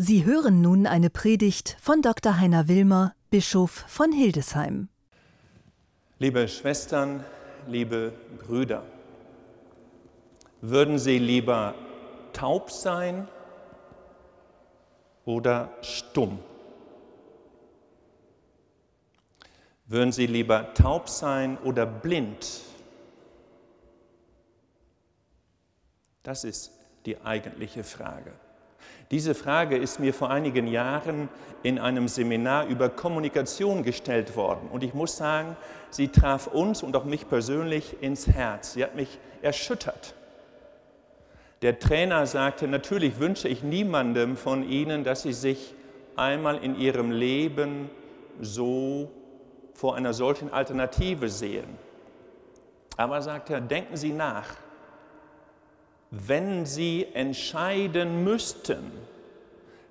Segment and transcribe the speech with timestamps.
[0.00, 2.38] Sie hören nun eine Predigt von Dr.
[2.38, 4.88] Heiner Wilmer, Bischof von Hildesheim.
[6.20, 7.24] Liebe Schwestern,
[7.66, 8.84] liebe Brüder,
[10.60, 11.74] würden Sie lieber
[12.32, 13.26] taub sein
[15.24, 16.38] oder stumm?
[19.86, 22.60] Würden Sie lieber taub sein oder blind?
[26.22, 26.70] Das ist
[27.04, 28.30] die eigentliche Frage.
[29.10, 31.28] Diese Frage ist mir vor einigen Jahren
[31.62, 34.68] in einem Seminar über Kommunikation gestellt worden.
[34.70, 35.56] Und ich muss sagen,
[35.90, 38.74] sie traf uns und auch mich persönlich ins Herz.
[38.74, 40.14] Sie hat mich erschüttert.
[41.62, 45.74] Der Trainer sagte, natürlich wünsche ich niemandem von Ihnen, dass Sie sich
[46.14, 47.90] einmal in Ihrem Leben
[48.40, 49.10] so
[49.74, 51.78] vor einer solchen Alternative sehen.
[52.96, 54.54] Aber sagt er, denken Sie nach
[56.10, 58.92] wenn sie entscheiden müssten,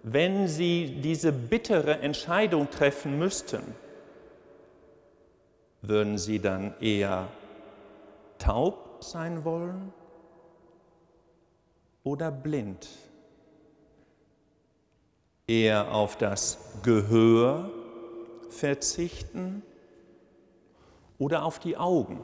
[0.03, 3.61] wenn sie diese bittere Entscheidung treffen müssten,
[5.81, 7.27] würden sie dann eher
[8.39, 9.93] taub sein wollen
[12.03, 12.87] oder blind?
[15.45, 17.69] Eher auf das Gehör
[18.49, 19.61] verzichten
[21.19, 22.19] oder auf die Augen?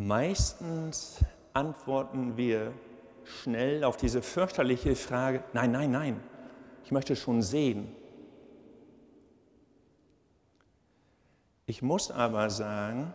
[0.00, 2.72] Meistens antworten wir
[3.22, 6.20] schnell auf diese fürchterliche Frage, nein, nein, nein,
[6.82, 7.94] ich möchte schon sehen.
[11.66, 13.12] Ich muss aber sagen,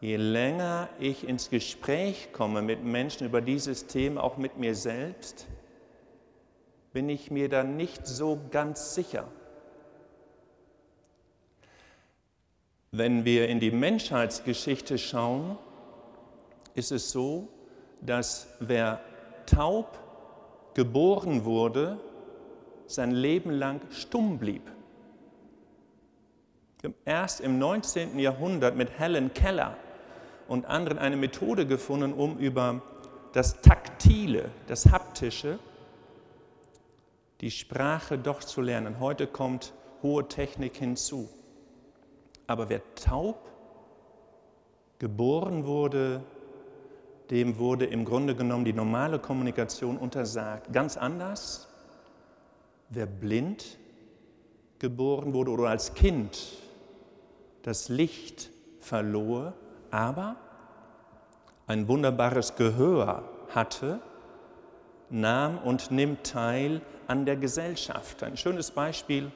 [0.00, 5.48] je länger ich ins Gespräch komme mit Menschen über dieses Thema, auch mit mir selbst,
[6.92, 9.26] bin ich mir dann nicht so ganz sicher.
[12.92, 15.58] Wenn wir in die Menschheitsgeschichte schauen,
[16.74, 17.48] ist es so,
[18.00, 19.00] dass wer
[19.46, 19.98] taub
[20.74, 21.98] geboren wurde,
[22.86, 24.70] sein Leben lang stumm blieb.
[27.04, 28.18] Erst im 19.
[28.18, 29.76] Jahrhundert mit Helen Keller
[30.48, 32.82] und anderen eine Methode gefunden, um über
[33.32, 35.58] das Taktile, das Haptische,
[37.40, 39.00] die Sprache doch zu lernen.
[39.00, 39.72] Heute kommt
[40.02, 41.28] hohe Technik hinzu.
[42.46, 43.50] Aber wer taub
[44.98, 46.22] geboren wurde,
[47.30, 50.72] dem wurde im Grunde genommen die normale Kommunikation untersagt.
[50.72, 51.68] Ganz anders,
[52.90, 53.78] wer blind
[54.78, 56.38] geboren wurde oder als Kind
[57.62, 59.54] das Licht verlor,
[59.90, 60.36] aber
[61.66, 64.00] ein wunderbares Gehör hatte,
[65.08, 68.22] nahm und nimmt teil an der Gesellschaft.
[68.22, 69.30] Ein schönes Beispiel,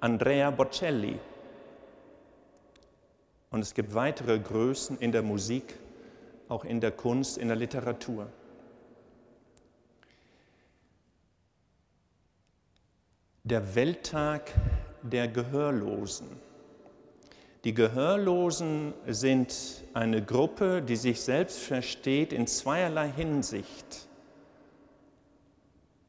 [0.00, 1.18] Andrea Bocelli.
[3.50, 5.74] Und es gibt weitere Größen in der Musik,
[6.48, 8.30] auch in der Kunst, in der Literatur.
[13.44, 14.52] Der Welttag
[15.02, 16.28] der Gehörlosen.
[17.64, 24.08] Die Gehörlosen sind eine Gruppe, die sich selbst versteht in zweierlei Hinsicht.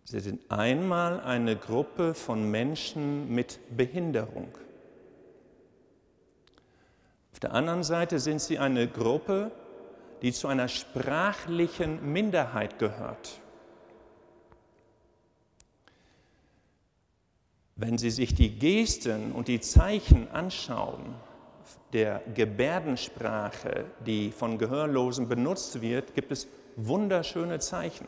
[0.03, 4.49] Sie sind einmal eine Gruppe von Menschen mit Behinderung.
[7.33, 9.51] Auf der anderen Seite sind sie eine Gruppe,
[10.21, 13.39] die zu einer sprachlichen Minderheit gehört.
[17.75, 21.13] Wenn Sie sich die Gesten und die Zeichen anschauen,
[21.93, 28.07] der Gebärdensprache, die von Gehörlosen benutzt wird, gibt es wunderschöne Zeichen.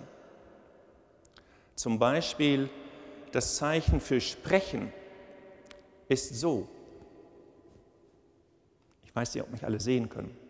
[1.75, 2.69] Zum Beispiel
[3.31, 4.91] das Zeichen für Sprechen
[6.07, 6.67] ist so.
[9.03, 10.48] Ich weiß nicht, ob mich alle sehen können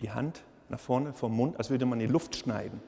[0.00, 2.80] die Hand nach vorne vom Mund, als würde man die Luft schneiden.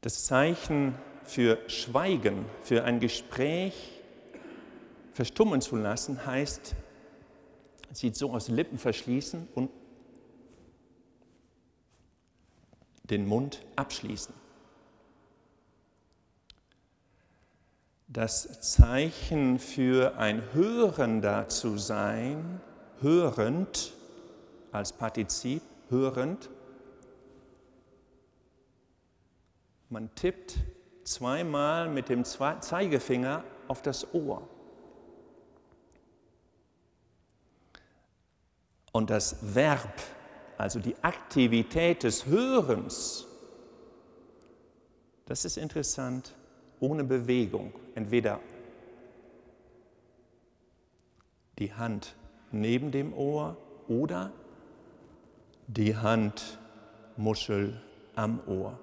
[0.00, 4.02] Das Zeichen für Schweigen, für ein Gespräch
[5.12, 6.74] verstummen zu lassen, heißt,
[7.92, 9.70] sieht so aus, Lippen verschließen und
[13.04, 14.34] den Mund abschließen.
[18.08, 22.60] Das Zeichen für ein Hörender zu sein
[23.00, 23.92] hörend
[24.72, 26.50] als Partizip, hörend.
[29.88, 30.58] Man tippt
[31.04, 34.48] zweimal mit dem Zeigefinger auf das Ohr.
[38.92, 40.00] Und das Verb,
[40.56, 43.26] also die Aktivität des Hörens,
[45.26, 46.34] das ist interessant,
[46.80, 47.72] ohne Bewegung.
[47.94, 48.40] Entweder
[51.58, 52.14] die Hand
[52.52, 53.56] neben dem Ohr
[53.88, 54.32] oder
[55.66, 57.80] die Handmuschel
[58.14, 58.78] am Ohr.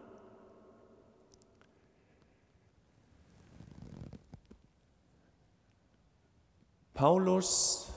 [6.94, 7.92] Paulus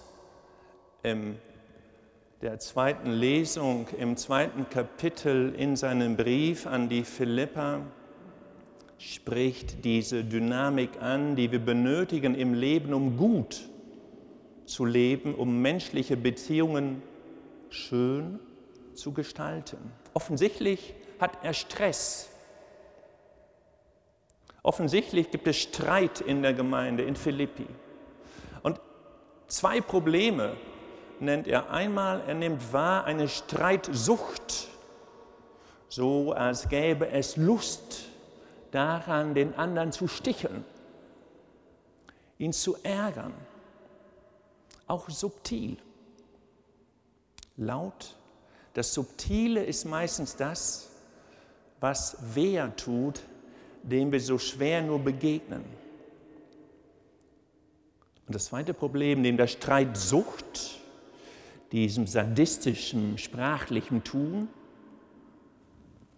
[1.03, 1.37] in
[2.43, 7.81] der zweiten Lesung, im zweiten Kapitel in seinem Brief an die Philippa
[8.99, 13.69] spricht diese Dynamik an, die wir benötigen im Leben, um gut
[14.67, 17.03] zu leben, um menschliche Beziehungen
[17.71, 18.39] schön
[18.95, 19.79] zu gestalten.
[20.13, 22.29] Offensichtlich hat er Stress.
[24.63, 27.67] Offensichtlich gibt es Streit in der Gemeinde in Philippi.
[28.63, 28.81] Und
[29.47, 30.57] zwei Probleme
[31.21, 31.71] nennt er.
[31.71, 34.69] Einmal, er nimmt wahr eine Streitsucht,
[35.89, 38.07] so als gäbe es Lust
[38.73, 40.65] daran, den anderen zu sticheln,
[42.39, 43.33] ihn zu ärgern,
[44.87, 45.77] auch subtil.
[47.57, 48.15] Laut,
[48.75, 50.91] das Subtile ist meistens das,
[51.81, 53.21] was wer tut,
[53.83, 55.65] dem wir so schwer nur begegnen.
[58.27, 60.81] Und das zweite Problem, neben der Streitsucht,
[61.73, 64.49] diesem sadistischen sprachlichen Tun,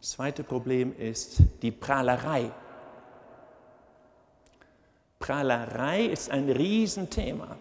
[0.00, 2.50] das zweite Problem ist die Prahlerei.
[5.19, 7.59] Prahlerei ist ein Riesenthema.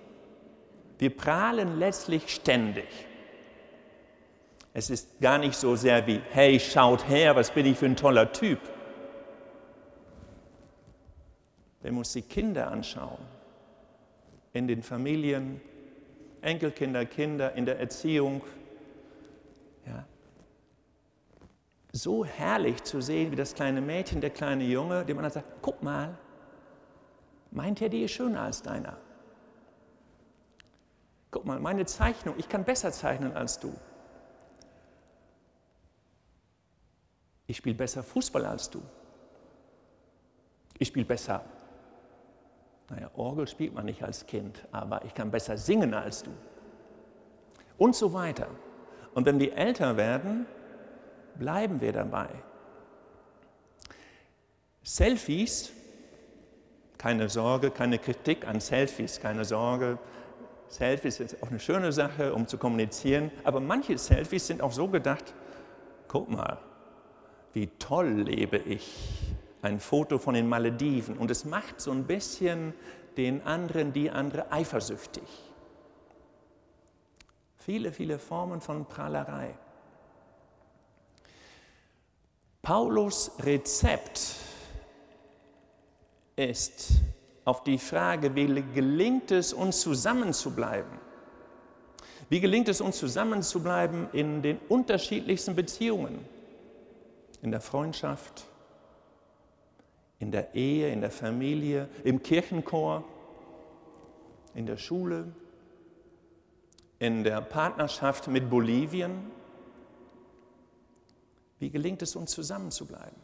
[0.98, 2.88] Wir prahlen letztlich ständig.
[4.74, 7.96] Es ist gar nicht so sehr wie, hey, schaut her, was bin ich für ein
[7.96, 8.60] toller Typ.
[11.82, 13.18] Wenn wir uns die Kinder anschauen,
[14.54, 15.62] in den Familien,
[16.42, 18.42] Enkelkinder, Kinder, in der Erziehung,
[19.86, 20.06] ja,
[21.92, 25.82] so herrlich zu sehen, wie das kleine Mädchen, der kleine Junge, dem anderen sagt, guck
[25.82, 26.18] mal,
[27.52, 28.98] mein Teddy ist schöner als deiner.
[31.32, 33.74] Guck mal, meine Zeichnung, ich kann besser zeichnen als du.
[37.48, 38.82] Ich spiele besser Fußball als du.
[40.78, 41.44] Ich spiele besser,
[42.90, 46.32] naja, Orgel spielt man nicht als Kind, aber ich kann besser singen als du.
[47.78, 48.48] Und so weiter.
[49.14, 50.46] Und wenn wir älter werden,
[51.36, 52.30] bleiben wir dabei.
[54.84, 55.72] Selfies,
[56.98, 59.98] keine Sorge, keine Kritik an Selfies, keine Sorge.
[60.70, 64.88] Selfies sind auch eine schöne Sache, um zu kommunizieren, aber manche Selfies sind auch so
[64.88, 65.34] gedacht,
[66.08, 66.58] guck mal,
[67.54, 69.36] wie toll lebe ich.
[69.62, 72.74] Ein Foto von den Malediven und es macht so ein bisschen
[73.18, 75.24] den anderen, die andere eifersüchtig.
[77.58, 79.58] Viele, viele Formen von Prahlerei.
[82.62, 84.36] Paulus Rezept
[86.36, 86.92] ist
[87.48, 91.00] auf die Frage, wie gelingt es uns zusammenzubleiben?
[92.28, 96.26] Wie gelingt es uns zusammenzubleiben in den unterschiedlichsten Beziehungen?
[97.42, 98.48] In der Freundschaft,
[100.20, 103.06] in der Ehe, in der Familie, im Kirchenchor,
[104.54, 105.32] in der Schule,
[107.00, 109.32] in der Partnerschaft mit Bolivien,
[111.60, 113.22] wie gelingt es uns zusammenzubleiben?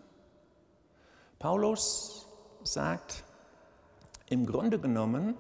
[1.40, 2.26] Paulus
[2.64, 3.26] sagt,
[4.34, 5.36] im Grunde genommen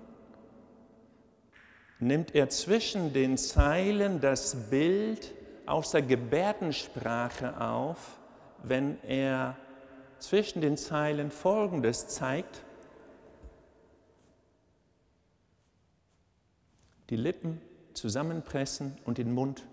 [1.99, 5.33] nimmt er zwischen den Zeilen das Bild
[5.65, 8.19] aus der Gebärdensprache auf,
[8.61, 9.57] wenn er
[10.19, 12.63] zwischen den Zeilen Folgendes zeigt.
[17.09, 17.61] Die Lippen
[17.93, 19.65] zusammenpressen und den Mund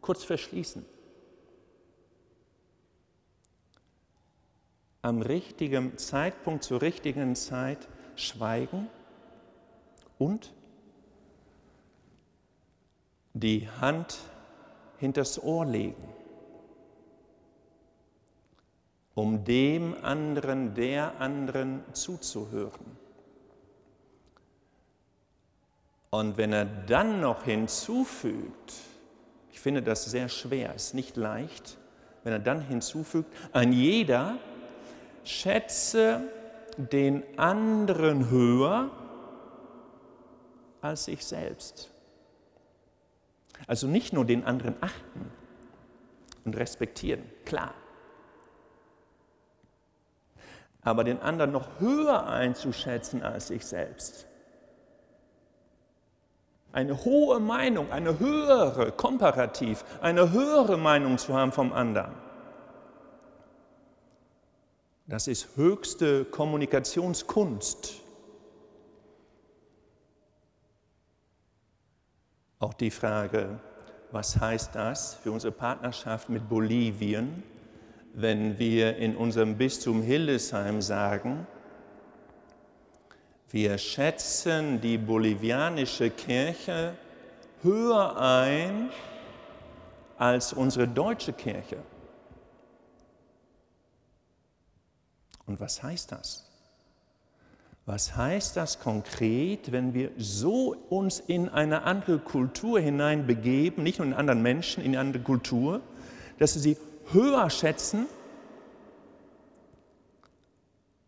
[0.00, 0.84] kurz verschließen.
[5.06, 8.88] am richtigen Zeitpunkt, zur richtigen Zeit schweigen
[10.18, 10.52] und
[13.34, 14.18] die Hand
[14.98, 16.08] hinters Ohr legen,
[19.14, 22.96] um dem anderen, der anderen zuzuhören.
[26.10, 28.72] Und wenn er dann noch hinzufügt,
[29.52, 31.76] ich finde das sehr schwer, ist nicht leicht,
[32.24, 34.38] wenn er dann hinzufügt, ein jeder
[35.24, 36.22] schätze
[36.76, 38.90] den anderen höher
[40.80, 41.90] als sich selbst.
[43.66, 45.30] Also nicht nur den anderen achten
[46.44, 47.74] und respektieren, klar,
[50.82, 54.26] aber den anderen noch höher einzuschätzen als sich selbst.
[56.72, 62.25] Eine hohe Meinung, eine höhere, komparativ, eine höhere Meinung zu haben vom anderen.
[65.08, 68.02] Das ist höchste Kommunikationskunst.
[72.58, 73.60] Auch die Frage,
[74.10, 77.44] was heißt das für unsere Partnerschaft mit Bolivien,
[78.14, 81.46] wenn wir in unserem Bistum Hildesheim sagen,
[83.50, 86.94] wir schätzen die bolivianische Kirche
[87.62, 88.90] höher ein
[90.18, 91.76] als unsere deutsche Kirche.
[95.46, 96.44] Und was heißt das?
[97.86, 104.08] Was heißt das konkret, wenn wir so uns in eine andere Kultur hineinbegeben, nicht nur
[104.08, 105.80] in anderen Menschen, in eine andere Kultur,
[106.38, 106.76] dass wir sie
[107.12, 108.06] höher schätzen,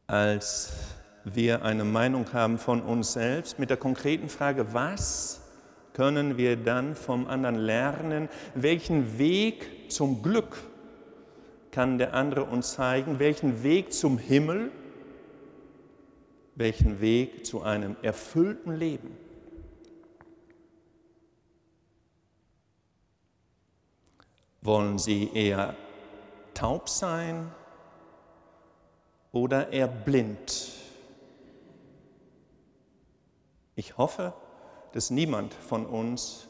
[0.07, 0.73] als
[1.25, 5.41] wir eine Meinung haben von uns selbst, mit der konkreten Frage, was
[5.95, 10.57] können wir dann vom anderen lernen, welchen Weg zum Glück
[11.79, 14.73] kann der andere uns zeigen, welchen Weg zum Himmel,
[16.57, 19.17] welchen Weg zu einem erfüllten Leben.
[24.61, 25.77] Wollen Sie eher
[26.53, 27.49] taub sein
[29.31, 30.73] oder eher blind?
[33.77, 34.33] Ich hoffe,
[34.95, 36.49] dass niemand von uns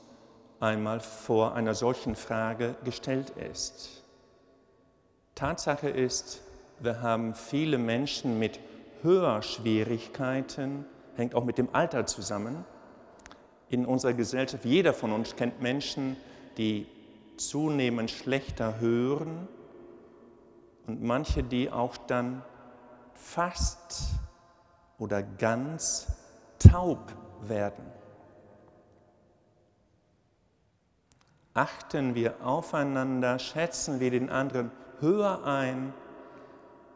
[0.58, 4.07] einmal vor einer solchen Frage gestellt ist.
[5.38, 6.42] Tatsache ist,
[6.80, 8.58] wir haben viele Menschen mit
[9.02, 12.64] Hörschwierigkeiten, hängt auch mit dem Alter zusammen.
[13.68, 16.16] In unserer Gesellschaft, jeder von uns kennt Menschen,
[16.56, 16.88] die
[17.36, 19.46] zunehmend schlechter hören
[20.88, 22.42] und manche, die auch dann
[23.14, 24.08] fast
[24.98, 26.08] oder ganz
[26.58, 27.84] taub werden.
[31.54, 35.92] Achten wir aufeinander, schätzen wir den anderen höher ein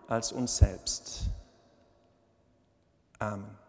[0.09, 1.31] als uns selbst.
[3.19, 3.62] Amen.